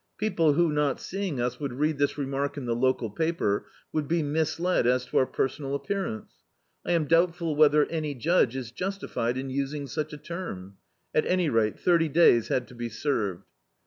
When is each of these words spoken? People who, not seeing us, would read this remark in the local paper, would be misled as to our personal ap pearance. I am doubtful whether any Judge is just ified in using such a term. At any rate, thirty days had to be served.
People 0.17 0.53
who, 0.53 0.71
not 0.71 0.99
seeing 0.99 1.39
us, 1.39 1.59
would 1.59 1.73
read 1.73 1.99
this 1.99 2.17
remark 2.17 2.57
in 2.57 2.65
the 2.65 2.73
local 2.75 3.07
paper, 3.11 3.67
would 3.93 4.07
be 4.07 4.23
misled 4.23 4.87
as 4.87 5.05
to 5.05 5.17
our 5.19 5.27
personal 5.27 5.75
ap 5.75 5.83
pearance. 5.85 6.31
I 6.83 6.93
am 6.93 7.05
doubtful 7.05 7.55
whether 7.55 7.85
any 7.85 8.15
Judge 8.15 8.55
is 8.55 8.71
just 8.71 9.01
ified 9.03 9.37
in 9.37 9.51
using 9.51 9.85
such 9.85 10.11
a 10.11 10.17
term. 10.17 10.77
At 11.13 11.27
any 11.27 11.49
rate, 11.49 11.79
thirty 11.79 12.09
days 12.09 12.47
had 12.47 12.67
to 12.69 12.73
be 12.73 12.89
served. 12.89 13.43